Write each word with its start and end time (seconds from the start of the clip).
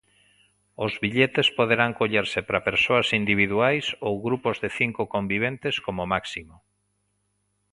Os 0.85 0.93
billetes 1.03 1.47
poderán 1.59 1.91
collerse 1.99 2.39
para 2.47 2.65
persoas 2.69 3.07
individuais 3.21 3.85
ou 4.07 4.13
grupos 4.27 4.57
de 4.63 4.69
cinco 4.79 5.03
conviventes 5.15 5.75
como 5.85 6.09
máximo. 6.13 6.55